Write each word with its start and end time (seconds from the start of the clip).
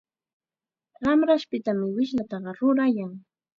Ramrashpitam 1.03 1.77
wishllataqa 1.95 2.51
rurayan. 2.59 3.11